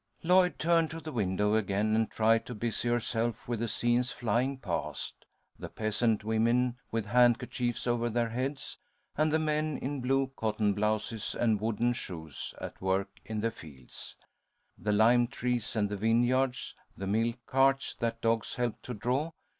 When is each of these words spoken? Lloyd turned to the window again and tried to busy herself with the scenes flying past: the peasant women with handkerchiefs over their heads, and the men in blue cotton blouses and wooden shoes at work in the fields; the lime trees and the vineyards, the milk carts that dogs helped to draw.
Lloyd 0.23 0.57
turned 0.57 0.89
to 0.89 0.99
the 0.99 1.11
window 1.11 1.53
again 1.53 1.95
and 1.95 2.09
tried 2.09 2.47
to 2.47 2.55
busy 2.55 2.89
herself 2.89 3.47
with 3.47 3.59
the 3.59 3.67
scenes 3.67 4.11
flying 4.11 4.57
past: 4.57 5.27
the 5.59 5.69
peasant 5.69 6.23
women 6.23 6.77
with 6.89 7.05
handkerchiefs 7.05 7.85
over 7.85 8.09
their 8.09 8.29
heads, 8.29 8.79
and 9.15 9.31
the 9.31 9.37
men 9.37 9.77
in 9.77 10.01
blue 10.01 10.31
cotton 10.35 10.73
blouses 10.73 11.35
and 11.35 11.61
wooden 11.61 11.93
shoes 11.93 12.55
at 12.59 12.81
work 12.81 13.09
in 13.25 13.41
the 13.41 13.51
fields; 13.51 14.15
the 14.75 14.91
lime 14.91 15.27
trees 15.27 15.75
and 15.75 15.87
the 15.87 15.97
vineyards, 15.97 16.73
the 16.97 17.05
milk 17.05 17.37
carts 17.45 17.93
that 17.93 18.21
dogs 18.21 18.55
helped 18.55 18.81
to 18.81 18.95
draw. 18.95 19.29